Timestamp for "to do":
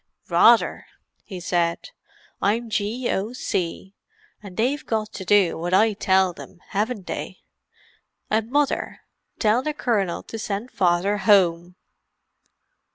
5.13-5.59